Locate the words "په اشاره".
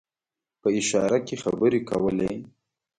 0.61-1.17